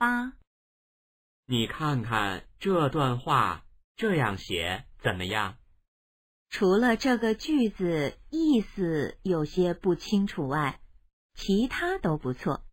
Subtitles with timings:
[0.00, 0.32] 八。
[1.44, 3.66] 你看看这段话
[3.96, 5.58] 这样写怎么样？
[6.48, 10.80] 除了这个句子意思有些不清楚外
[11.34, 12.64] 其他都不错。